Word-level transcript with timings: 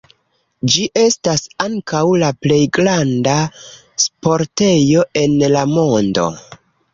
Ĝi 0.75 0.85
estas 1.01 1.43
ankaŭ 1.65 2.01
la 2.23 2.29
plej 2.45 2.57
granda 2.77 3.35
sportejo 4.05 5.05
en 5.23 5.37
la 5.53 5.63
mondo. 5.77 6.27